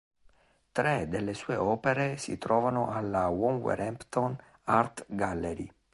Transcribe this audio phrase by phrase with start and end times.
[0.71, 5.71] Tre delle sue opere si trovano alla "Wolverhampton Art Gallery".